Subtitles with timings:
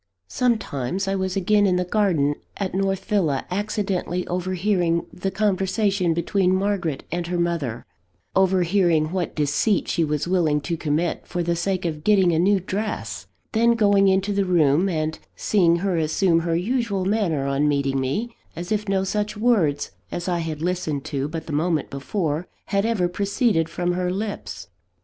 [0.27, 6.55] Sometimes, I was again in the garden at North Villa accidentally overhearing the conversation between
[6.55, 7.85] Margaret and her mother
[8.35, 12.59] overhearing what deceit she was willing to commit, for the sake of getting a new
[12.59, 17.99] dress then going into the room, and seeing her assume her usual manner on meeting
[17.99, 22.47] me, as if no such words as I had listened to but the moment before,
[22.65, 24.67] had ever proceeded from her lips.